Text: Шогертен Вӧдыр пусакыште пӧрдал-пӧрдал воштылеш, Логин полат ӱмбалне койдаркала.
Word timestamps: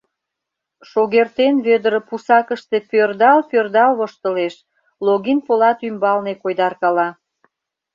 Шогертен 0.89 1.55
Вӧдыр 1.65 1.93
пусакыште 2.07 2.77
пӧрдал-пӧрдал 2.89 3.91
воштылеш, 3.99 4.55
Логин 5.05 5.39
полат 5.45 5.79
ӱмбалне 5.87 6.33
койдаркала. 6.41 7.07